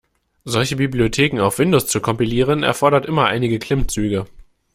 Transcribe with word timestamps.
Solche 0.45 0.77
Bibliotheken 0.77 1.39
auf 1.43 1.59
Windows 1.59 1.85
zu 1.85 2.01
kompilieren 2.01 2.63
erfordert 2.63 3.05
immer 3.05 3.27
einige 3.27 3.59
Klimmzüge. 3.59 4.25